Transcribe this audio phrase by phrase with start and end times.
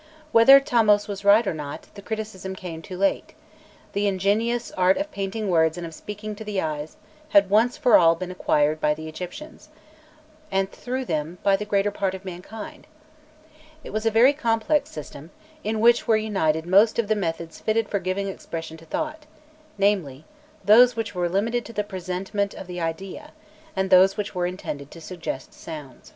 [0.31, 3.35] Whether Thamos was right or not, the criticism came too late:
[3.93, 6.97] "the ingenious art of painting words and of speaking to the eyes"
[7.37, 9.69] had once for all been acquired by the Egyptians,
[10.51, 12.87] and through them by the greater part of mankind.
[13.83, 15.29] It was a very complex system,
[15.63, 19.27] in which were united most of the methods fitted for giving expression to thought,
[19.77, 20.25] namely:
[20.65, 23.33] those which were limited to the presentment of the idea,
[23.75, 26.09] and those which were intended to suggest sounds.